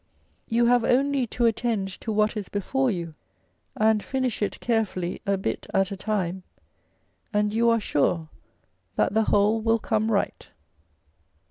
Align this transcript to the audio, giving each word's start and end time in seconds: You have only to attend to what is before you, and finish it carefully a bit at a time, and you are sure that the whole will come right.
You 0.49 0.65
have 0.65 0.83
only 0.83 1.27
to 1.27 1.45
attend 1.45 1.87
to 2.01 2.11
what 2.11 2.35
is 2.35 2.49
before 2.49 2.89
you, 2.89 3.13
and 3.75 4.01
finish 4.01 4.41
it 4.41 4.59
carefully 4.59 5.21
a 5.27 5.37
bit 5.37 5.67
at 5.75 5.91
a 5.91 5.95
time, 5.95 6.41
and 7.31 7.53
you 7.53 7.69
are 7.69 7.79
sure 7.79 8.27
that 8.95 9.13
the 9.13 9.25
whole 9.25 9.61
will 9.61 9.77
come 9.77 10.11
right. 10.11 10.47